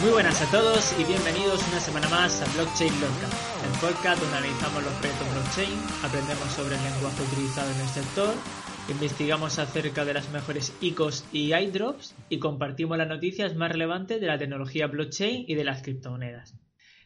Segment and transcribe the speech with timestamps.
[0.00, 3.28] Muy buenas a todos y bienvenidos una semana más a Blockchain Lorca,
[3.64, 8.34] el podcast donde analizamos los proyectos blockchain, aprendemos sobre el lenguaje utilizado en el sector,
[8.88, 14.26] investigamos acerca de las mejores ICOs y iDrops y compartimos las noticias más relevantes de
[14.26, 16.54] la tecnología blockchain y de las criptomonedas.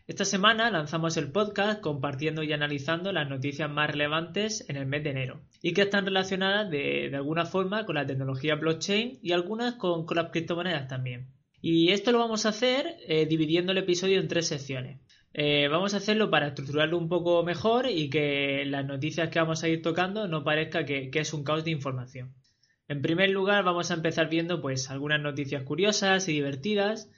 [0.06, 5.02] Esta semana lanzamos el podcast compartiendo y analizando las noticias más relevantes en el mes
[5.02, 9.76] de enero y que están relacionadas de, alguna forma con la tecnología blockchain y algunas
[9.76, 11.28] con, las criptomonedas también.
[11.62, 15.00] Y esto lo vamos a hacer eh, dividiendo el episodio en tres secciones.
[15.32, 19.64] Eh, vamos a hacerlo para estructurarlo un poco mejor y que las noticias que vamos
[19.64, 22.34] a ir tocando no parezca que, que es un caos de información.
[22.88, 27.09] En primer lugar, vamos a empezar viendo pues algunas noticias curiosas y divertidas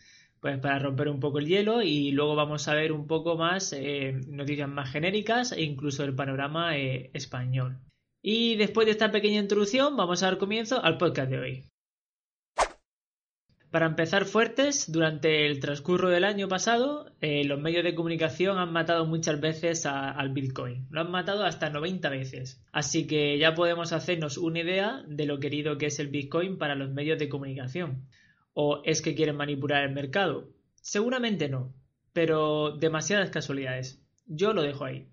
[0.40, 3.72] pues para romper un poco el hielo y luego vamos a ver un poco más
[3.72, 7.78] eh, noticias más genéricas e incluso el panorama eh, español.
[8.22, 11.64] Y después de esta pequeña introducción vamos a dar comienzo al podcast de hoy.
[13.70, 18.72] Para empezar fuertes, durante el transcurso del año pasado, eh, los medios de comunicación han
[18.72, 20.86] matado muchas veces al Bitcoin.
[20.88, 22.64] Lo han matado hasta 90 veces.
[22.72, 26.74] Así que ya podemos hacernos una idea de lo querido que es el Bitcoin para
[26.74, 28.06] los medios de comunicación.
[28.58, 30.48] ¿O es que quieren manipular el mercado?
[30.80, 31.74] Seguramente no,
[32.14, 34.02] pero demasiadas casualidades.
[34.24, 35.10] Yo lo dejo ahí.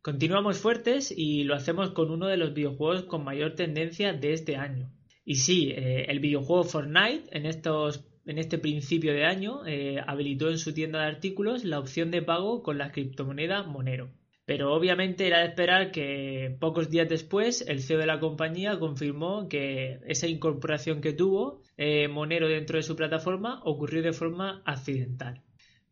[0.00, 4.56] Continuamos fuertes y lo hacemos con uno de los videojuegos con mayor tendencia de este
[4.56, 4.90] año.
[5.26, 10.48] Y sí, eh, el videojuego Fortnite en, estos, en este principio de año eh, habilitó
[10.48, 14.08] en su tienda de artículos la opción de pago con la criptomoneda Monero.
[14.46, 19.48] Pero obviamente era de esperar que pocos días después el CEO de la compañía confirmó
[19.48, 25.42] que esa incorporación que tuvo eh, Monero dentro de su plataforma ocurrió de forma accidental.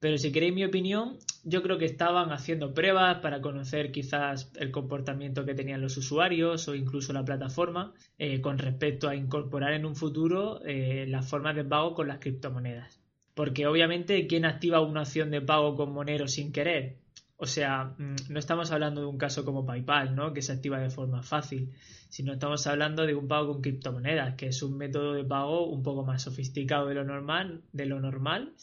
[0.02, 4.72] Pero si queréis mi opinión, yo creo que estaban haciendo pruebas para conocer quizás el
[4.72, 9.86] comportamiento que tenían los usuarios o incluso la plataforma eh, con respecto a incorporar en
[9.86, 13.00] un futuro eh, las formas de pago con las criptomonedas.
[13.34, 16.96] Porque obviamente, ¿quién activa una opción de pago con Monero sin querer?
[17.42, 20.32] O sea, mm, no estamos hablando de un caso como PayPal, ¿no?
[20.32, 21.72] Que se activa de forma fácil,
[22.08, 25.82] sino estamos hablando de un pago con criptomonedas, que es un método de pago un
[25.82, 28.54] poco más sofisticado de lo normal, de lo normal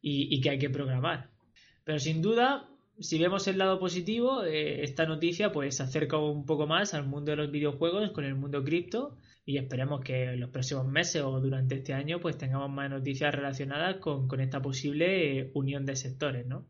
[0.00, 1.28] y, que hay que programar.
[1.84, 6.46] Pero sin duda, si vemos el lado positivo, eh, esta noticia pues se acerca un
[6.46, 9.14] poco más al mundo de los videojuegos con el mundo cripto
[9.44, 13.34] y esperemos que en los próximos meses o durante este año pues tengamos más noticias
[13.34, 16.66] relacionadas con, esta posible eh, unión de sectores, ¿no?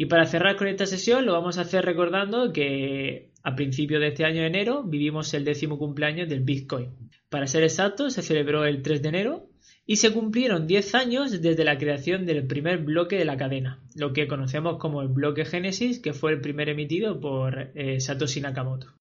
[0.00, 4.06] Y para cerrar con esta sesión lo vamos a hacer recordando que a principios de
[4.06, 7.10] este año de enero vivimos el décimo cumpleaños del Bitcoin.
[7.28, 9.50] Para ser exacto, se celebró el 3 de enero
[9.86, 14.12] y se cumplieron 10 años desde la creación del primer bloque de la cadena, lo
[14.12, 18.94] que conocemos como el bloque Génesis, que fue el primer emitido por eh, Satoshi Nakamoto.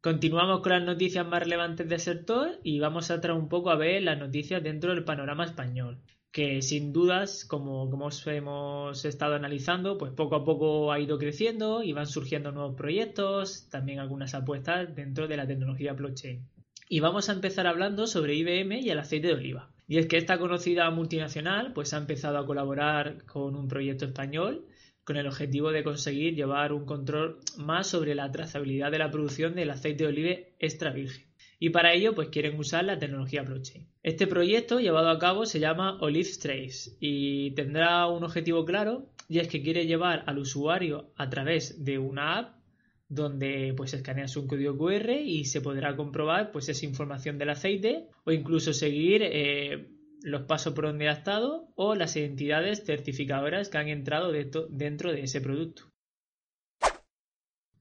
[0.00, 3.76] Continuamos con las noticias más relevantes del sector y vamos a entrar un poco a
[3.76, 6.00] ver las noticias dentro del panorama español
[6.32, 11.82] que sin dudas, como, como hemos estado analizando, pues poco a poco ha ido creciendo
[11.82, 16.46] y van surgiendo nuevos proyectos, también algunas apuestas dentro de la tecnología blockchain.
[16.88, 19.70] Y vamos a empezar hablando sobre IBM y el aceite de oliva.
[19.88, 24.66] Y es que esta conocida multinacional pues ha empezado a colaborar con un proyecto español
[25.04, 29.54] con el objetivo de conseguir llevar un control más sobre la trazabilidad de la producción
[29.54, 31.25] del aceite de oliva extra virgen
[31.58, 33.86] y para ello pues quieren usar la tecnología blockchain.
[34.02, 39.38] Este proyecto llevado a cabo se llama Olive Trace y tendrá un objetivo claro y
[39.38, 42.56] es que quiere llevar al usuario a través de una app
[43.08, 48.08] donde pues escaneas un código QR y se podrá comprobar pues esa información del aceite
[48.24, 49.88] o incluso seguir eh,
[50.22, 55.22] los pasos por donde ha estado o las identidades certificadoras que han entrado dentro de
[55.22, 55.84] ese producto.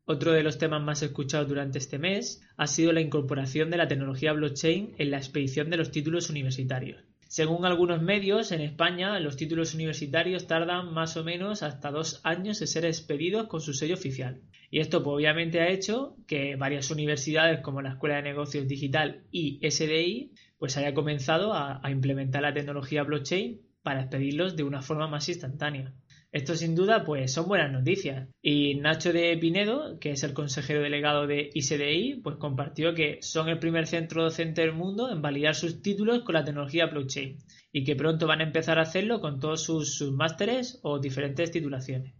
[0.07, 3.87] Otro de los temas más escuchados durante este mes ha sido la incorporación de la
[3.87, 7.03] tecnología blockchain en la expedición de los títulos universitarios.
[7.27, 12.61] Según algunos medios, en España los títulos universitarios tardan más o menos hasta dos años
[12.61, 14.41] en ser expedidos con su sello oficial.
[14.69, 19.23] Y esto pues, obviamente ha hecho que varias universidades como la Escuela de Negocios Digital
[19.31, 25.07] y SDI pues haya comenzado a implementar la tecnología blockchain para expedirlos de una forma
[25.07, 25.93] más instantánea.
[26.31, 28.27] Esto sin duda pues son buenas noticias.
[28.41, 33.47] Y Nacho de Pinedo, que es el consejero delegado de ICDI, pues compartió que son
[33.47, 37.37] el primer centro docente del mundo en validar sus títulos con la tecnología blockchain
[37.71, 42.15] y que pronto van a empezar a hacerlo con todos sus, másteres o diferentes titulaciones.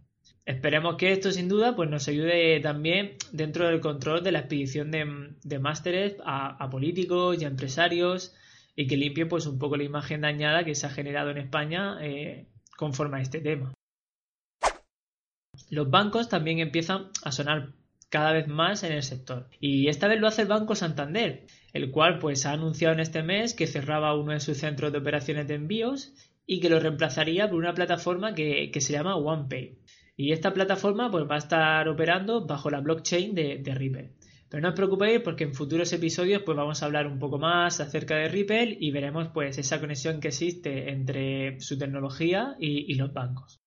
[0.46, 4.92] Esperemos que esto sin duda pues nos ayude también dentro del control de la expedición
[4.92, 8.34] de, másteres a, políticos y a empresarios
[8.76, 11.96] y que limpie pues un poco la imagen dañada que se ha generado en España
[12.02, 12.46] eh,
[12.76, 13.72] conforme a este tema.
[15.70, 17.72] Los bancos también empiezan a sonar
[18.08, 19.48] cada vez más en el sector.
[19.60, 23.22] Y esta vez lo hace el Banco Santander, el cual pues ha anunciado en este
[23.22, 26.12] mes que cerraba uno de sus centros de operaciones de envíos
[26.46, 29.78] y que lo reemplazaría por una plataforma que, se llama OnePay.
[30.16, 34.12] Y esta plataforma pues va a estar operando bajo la blockchain de, Ripple.
[34.48, 37.80] Pero no os preocupéis porque en futuros episodios pues vamos a hablar un poco más
[37.80, 42.94] acerca de Ripple y veremos pues esa conexión que existe entre su tecnología y, y
[42.94, 43.60] los bancos.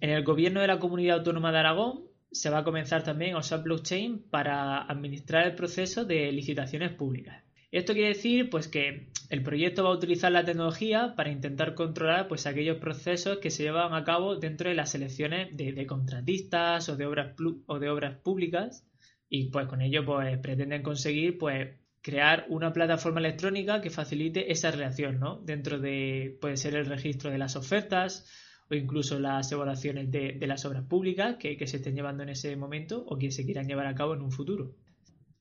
[0.00, 3.38] En el gobierno de la Comunidad Autónoma de Aragón se va a comenzar también a
[3.38, 7.44] usar blockchain para administrar el proceso de licitaciones públicas.
[7.72, 12.28] Esto quiere decir pues que el proyecto va a utilizar la tecnología para intentar controlar
[12.28, 16.96] pues aquellos procesos que se llevan a cabo dentro de las selecciones de, contratistas o
[16.96, 17.34] de obras
[17.64, 18.86] o de obras públicas
[19.26, 21.70] y pues con ello pues pretenden conseguir pues
[22.02, 25.40] crear una plataforma electrónica que facilite esa relación, ¿no?
[25.40, 28.28] Dentro de puede ser el registro de las ofertas
[28.70, 32.54] o incluso las evaluaciones de, las obras públicas que, que se estén llevando en ese
[32.54, 34.74] momento o que se quieran llevar a cabo en un futuro.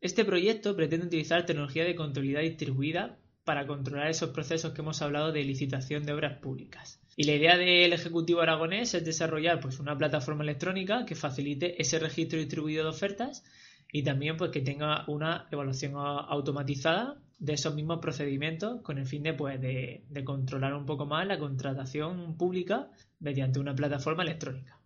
[0.01, 5.31] Este proyecto pretende utilizar tecnología de contabilidad distribuida para controlar esos procesos que hemos hablado
[5.31, 6.99] de licitación de obras públicas.
[7.15, 11.99] Y la idea del Ejecutivo aragonés es desarrollar pues, una plataforma electrónica que facilite ese
[11.99, 13.43] registro distribuido de ofertas
[13.91, 19.21] y también pues, que tenga una evaluación automatizada de esos mismos procedimientos con el fin
[19.21, 22.89] de, pues, de controlar un poco más la contratación pública
[23.19, 24.80] mediante una plataforma electrónica.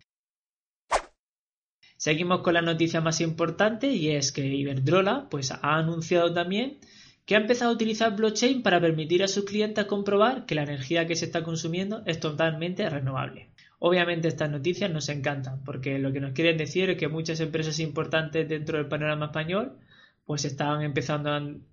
[1.96, 6.78] Seguimos con la noticia más importante y es que Iberdrola pues, ha anunciado también
[7.24, 11.06] que ha empezado a utilizar blockchain para permitir a sus clientes comprobar que la energía
[11.06, 13.48] que se está consumiendo es totalmente renovable.
[13.78, 17.80] Obviamente estas noticias nos encantan porque lo que nos quieren decir es que muchas empresas
[17.80, 19.76] importantes dentro del panorama español
[20.24, 21.30] pues están empezando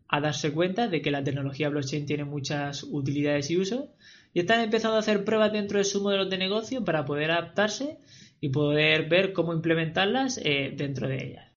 [0.07, 3.85] a, darse cuenta de que la tecnología blockchain tiene muchas utilidades y usos
[4.33, 7.97] y están empezando a hacer pruebas dentro de su modelo de negocio para poder adaptarse
[8.43, 11.53] y poder ver cómo implementarlas eh, dentro de ellas.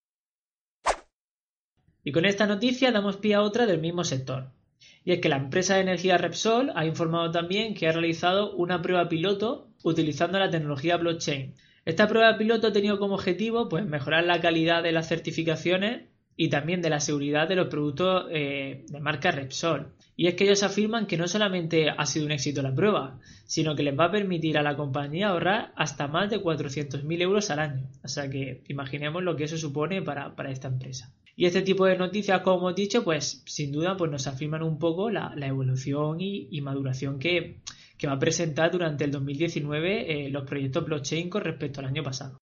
[2.05, 4.53] Y con esta noticia damos pie a otra del mismo sector.
[5.03, 8.83] Y es que la empresa de energía Repsol ha informado también que ha realizado una
[8.83, 11.57] prueba piloto utilizando la tecnología blockchain.
[11.85, 16.05] Esta prueba piloto ha tenido como objetivo pues, mejorar la calidad de las certificaciones
[16.37, 19.93] y también de la seguridad de los productos eh, de marca Repsol.
[20.19, 23.77] Y es que ellos afirman que no solamente ha sido un éxito la prueba, sino
[23.77, 27.59] que les va a permitir a la compañía ahorrar hasta más de 400.000 euros al
[27.59, 27.87] año.
[28.03, 31.13] O sea que imaginemos lo que eso supone para, esta empresa.
[31.37, 34.79] Y este tipo de noticias, como hemos dicho, pues sin duda pues nos afirman un
[34.79, 37.59] poco la, evolución y, maduración que,
[38.07, 42.39] va a presentar durante el 2019 eh, los proyectos blockchain con respecto al año pasado.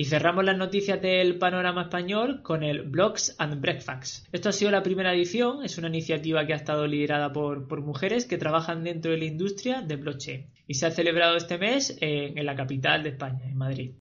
[0.00, 4.28] Y cerramos las noticias del panorama español con el Blogs and Breakfast.
[4.30, 8.24] Esto ha sido la primera edición, es una iniciativa que ha estado liderada por, mujeres
[8.24, 12.38] que trabajan dentro de la industria de blockchain y se ha celebrado este mes en,
[12.38, 13.94] en la capital de España, en Madrid.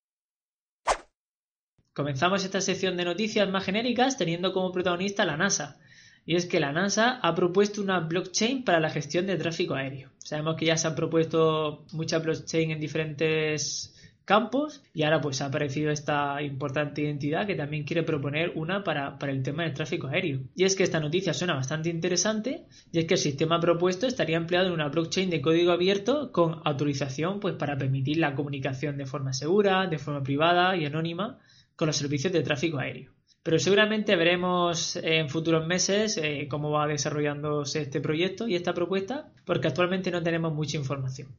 [1.95, 5.79] Comenzamos esta sección de noticias más genéricas teniendo como protagonista la NASA.
[6.27, 10.11] Y es que la NASA ha propuesto una blockchain para la gestión de tráfico aéreo.
[10.19, 13.95] Sabemos que ya se han propuesto muchas blockchain en diferentes
[14.27, 19.17] campos y ahora pues ha aparecido esta importante identidad que también quiere proponer una para,
[19.21, 20.41] el tema del tráfico aéreo.
[20.53, 24.35] Y es que esta noticia suena bastante interesante y es que el sistema propuesto estaría
[24.35, 29.05] empleado en una blockchain de código abierto con autorización pues para permitir la comunicación de
[29.05, 31.39] forma segura, de forma privada y anónima
[31.77, 33.13] con los servicios de tráfico aéreo.
[33.43, 39.31] Pero seguramente veremos en futuros meses eh, cómo va desarrollándose este proyecto y esta propuesta,
[39.45, 41.29] porque actualmente no tenemos mucha información.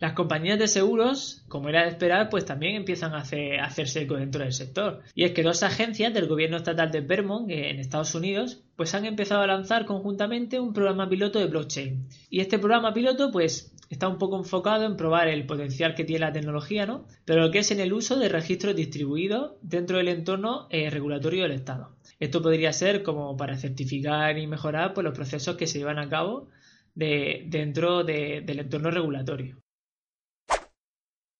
[0.00, 4.44] Las compañías de seguros, como era de esperar, pues también empiezan a, hacerse eco dentro
[4.44, 5.02] del sector.
[5.14, 8.94] Y es que dos agencias del gobierno estatal de Vermont, eh, en Estados Unidos, pues
[8.94, 12.06] han empezado a lanzar conjuntamente un programa piloto de blockchain.
[12.30, 16.26] Y este programa piloto, pues está un poco enfocado en probar el potencial que tiene
[16.26, 17.04] la tecnología, ¿no?
[17.24, 21.42] Pero lo que es en el uso de registros distribuidos dentro del entorno eh, regulatorio
[21.42, 21.96] del Estado.
[22.20, 26.08] Esto podría ser como para certificar y mejorar pues, los procesos que se llevan a
[26.08, 26.48] cabo
[26.94, 29.56] dentro del entorno regulatorio.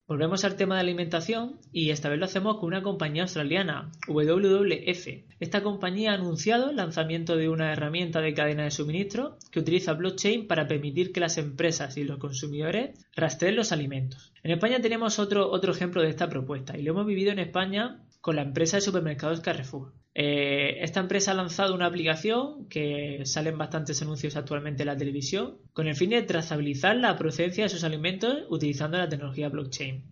[0.08, 5.06] Volvemos al tema de alimentación y esta vez lo hacemos con una compañía australiana, WWF.
[5.38, 9.92] Esta compañía ha anunciado el lanzamiento de una herramienta de cadena de suministro que utiliza
[9.92, 14.32] blockchain para permitir que las empresas y los consumidores rastreen los alimentos.
[14.42, 18.00] En España tenemos otro, otro ejemplo de esta propuesta y lo hemos vivido en España
[18.20, 19.92] con la empresa de supermercados Carrefour.
[20.14, 25.58] Eh, esta empresa ha lanzado una aplicación que salen bastantes anuncios actualmente en la televisión
[25.72, 30.04] con el fin de trazabilizar la procedencia de sus alimentos utilizando la tecnología blockchain.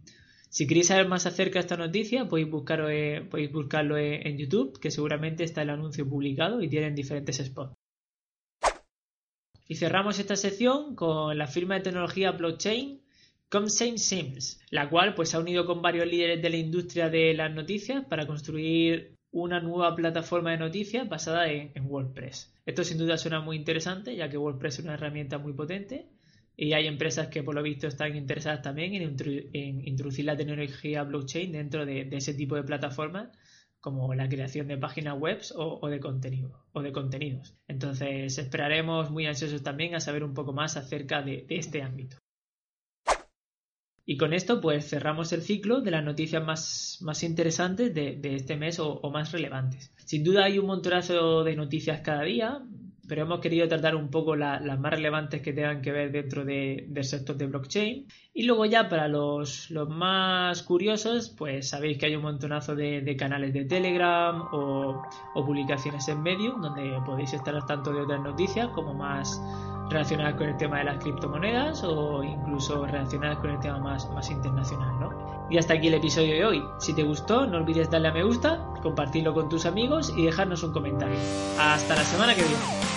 [0.49, 2.87] Si queréis saber más acerca de esta noticia, podéis, buscarlo,
[3.29, 7.75] podéis buscarlo en YouTube, que seguramente está el anuncio publicado y tienen diferentes spots.
[9.69, 13.03] Y cerramos esta sección con la firma de tecnología blockchain
[13.49, 17.33] Comsame Sims, la cual pues se ha unido con varios líderes de la industria de
[17.33, 22.53] las noticias para construir una nueva plataforma de noticias basada en, WordPress.
[22.65, 26.09] Esto sin duda suena muy interesante, ya que WordPress es una herramienta muy potente
[26.57, 31.53] y hay empresas que por lo visto están interesadas también en, introducir la tecnología blockchain
[31.53, 33.29] dentro de, ese tipo de plataformas
[33.79, 37.55] como la creación de páginas web o de contenidos.
[37.69, 42.17] Entonces esperaremos muy ansiosos también a saber un poco más acerca de este ámbito.
[44.09, 48.57] Y con esto pues cerramos el ciclo de las noticias más, más interesantes de, este
[48.57, 49.93] mes o, más relevantes.
[50.05, 52.63] Sin duda hay un montonazo de noticias cada día,
[53.09, 56.87] pero hemos querido tratar un poco las más relevantes que tengan que ver dentro de,
[56.89, 58.07] del sector de blockchain.
[58.33, 63.17] Y luego ya para los, los, más curiosos, pues sabéis que hay un montonazo de,
[63.19, 65.03] canales de Telegram o,
[65.35, 69.41] o, publicaciones en Medium donde podéis estar al tanto de otras noticias como más
[69.89, 74.31] relacionadas con el tema de las criptomonedas o incluso relacionadas con el tema más, más
[74.31, 75.47] internacional, ¿no?
[75.51, 76.65] Y hasta aquí el episodio de hoy.
[76.79, 80.63] Si te gustó, no olvides darle a me gusta, compartirlo con tus amigos y dejarnos
[80.63, 81.19] un comentario.
[81.59, 82.96] Hasta la semana que viene.